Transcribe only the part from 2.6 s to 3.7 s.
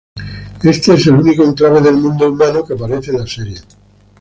que aparece en la serie.